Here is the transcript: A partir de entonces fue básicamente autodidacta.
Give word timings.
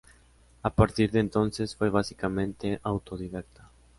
A 0.63 0.71
partir 0.71 1.11
de 1.11 1.19
entonces 1.19 1.75
fue 1.75 1.91
básicamente 1.91 2.79
autodidacta. 2.81 3.69